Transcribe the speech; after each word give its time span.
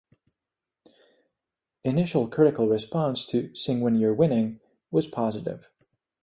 Initial 1.83 2.27
critical 2.27 2.67
response 2.67 3.27
to 3.27 3.53
"Sing 3.55 3.81
When 3.81 3.93
You're 3.97 4.15
Winning" 4.15 4.57
was 4.89 5.05
positive. 5.05 5.69